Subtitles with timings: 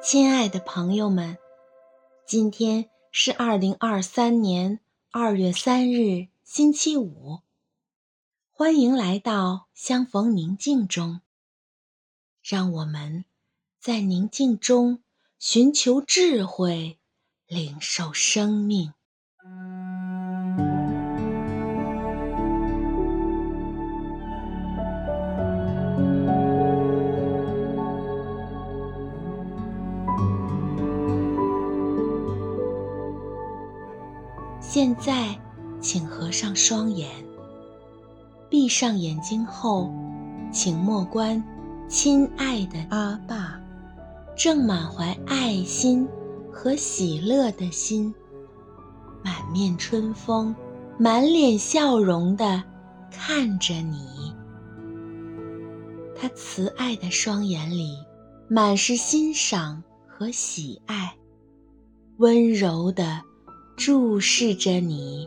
[0.00, 1.38] 亲爱的朋友们，
[2.24, 4.78] 今天是二零二三年
[5.10, 7.40] 二月三日，星期五。
[8.52, 11.20] 欢迎来到相逢宁静中，
[12.42, 13.24] 让我们
[13.80, 15.02] 在宁静中
[15.38, 17.00] 寻求智慧，
[17.48, 18.94] 领受生命。
[36.68, 37.08] 双眼，
[38.50, 39.90] 闭上眼睛后，
[40.52, 41.42] 请默观
[41.88, 43.58] 亲爱的阿爸，
[44.36, 46.06] 正满怀爱心
[46.52, 48.14] 和喜乐的心，
[49.24, 50.54] 满面春风、
[50.98, 52.62] 满脸笑容的
[53.10, 54.34] 看着你。
[56.14, 57.96] 他慈爱的双眼里
[58.46, 61.16] 满是欣赏和喜爱，
[62.18, 63.22] 温柔的。
[63.74, 65.26] 注视着你。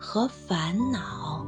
[0.00, 1.44] 和烦恼。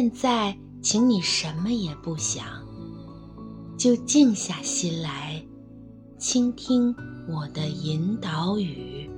[0.00, 2.44] 现在，请你什么也不想，
[3.76, 5.44] 就静下心来，
[6.18, 6.94] 倾听
[7.28, 9.10] 我的引导语。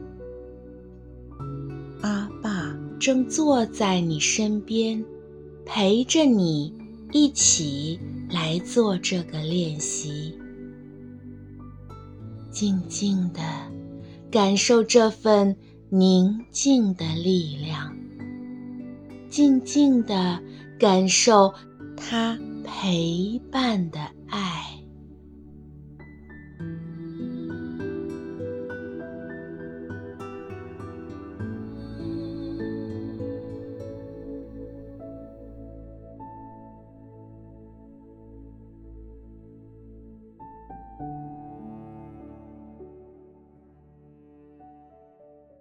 [2.01, 5.05] 阿爸正坐在你身边，
[5.67, 6.73] 陪着你
[7.13, 8.01] 一起
[8.31, 10.35] 来做这个练习。
[12.51, 13.43] 静静的
[14.31, 15.55] 感受这份
[15.91, 17.95] 宁静的力量，
[19.29, 20.43] 静静的。
[20.81, 21.53] 感受
[21.95, 24.01] 他陪伴的
[24.31, 24.65] 爱。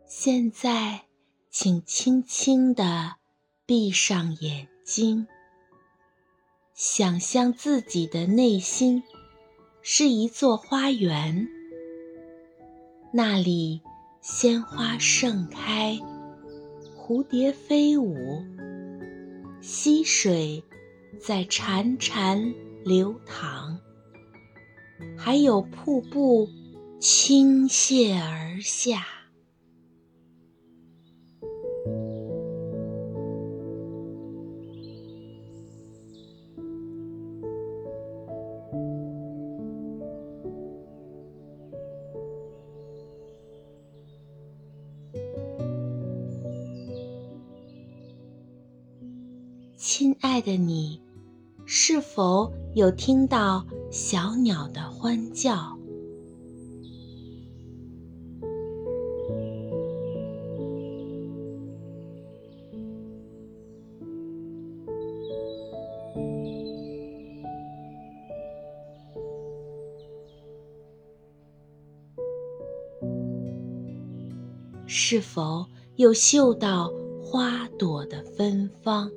[0.08, 1.02] 现在，
[1.50, 3.18] 请轻轻地
[3.66, 4.79] 闭上眼。
[4.90, 5.28] 心，
[6.74, 9.04] 想象自己的内心
[9.84, 11.48] 是一座花园，
[13.14, 13.84] 那里
[14.20, 16.00] 鲜花盛开，
[16.98, 18.44] 蝴蝶飞舞，
[19.62, 20.64] 溪水
[21.20, 23.80] 在潺潺流淌，
[25.16, 26.50] 还有瀑布
[27.00, 29.19] 倾泻而下。
[50.40, 51.02] 爱的你，
[51.66, 55.78] 是否有听到小鸟的欢叫？
[74.88, 75.66] 是否
[75.98, 76.90] 有嗅到
[77.22, 79.12] 花朵的芬芳？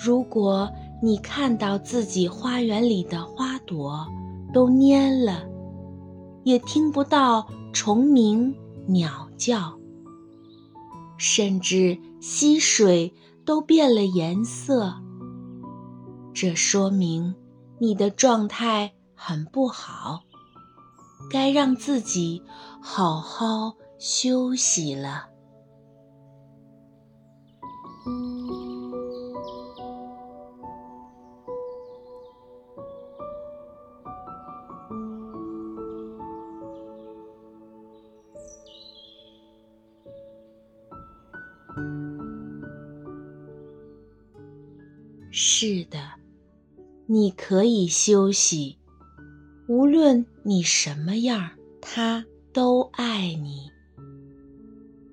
[0.00, 0.70] 如果
[1.02, 4.06] 你看到自己花园里的花朵，
[4.52, 5.44] 都蔫了，
[6.44, 8.54] 也听不到虫鸣
[8.86, 9.76] 鸟叫，
[11.16, 13.12] 甚至溪水
[13.44, 14.94] 都变了颜色。
[16.32, 17.34] 这说明
[17.80, 20.20] 你的状态很不好，
[21.28, 22.40] 该让自己
[22.80, 25.26] 好好休息了。
[45.40, 46.00] 是的，
[47.06, 48.76] 你可以休息。
[49.68, 51.50] 无论你什么样，
[51.80, 53.70] 他都爱你。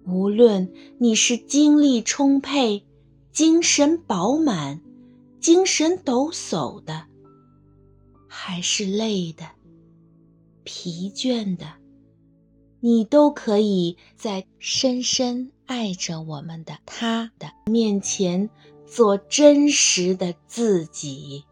[0.07, 2.83] 无论你是精力充沛、
[3.31, 4.81] 精神饱满、
[5.39, 7.05] 精神抖擞的，
[8.27, 9.45] 还是累的、
[10.63, 11.67] 疲倦的，
[12.79, 18.49] 你都可以在深深爱着我们的他的面前。
[18.85, 21.45] 做真实的自己。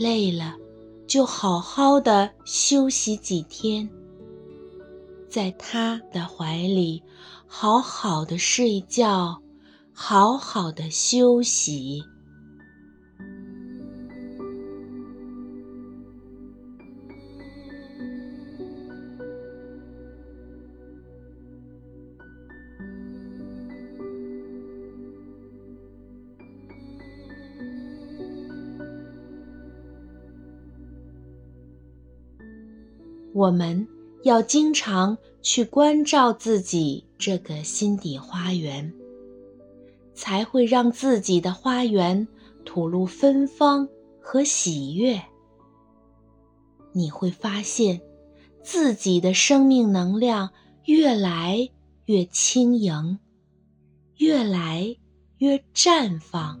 [0.00, 0.56] 累了，
[1.06, 3.86] 就好好的休息几天，
[5.28, 7.02] 在他的怀里
[7.46, 9.42] 好好的睡觉，
[9.92, 12.02] 好好的休息。
[33.40, 33.88] 我们
[34.22, 38.92] 要经常去关照自己这个心底花园，
[40.12, 42.28] 才会让自己的花园
[42.66, 43.88] 吐露芬芳
[44.20, 45.18] 和喜悦。
[46.92, 48.02] 你会发现，
[48.62, 50.50] 自己的生命能量
[50.84, 51.66] 越来
[52.04, 53.18] 越轻盈，
[54.18, 54.94] 越来
[55.38, 56.60] 越绽放。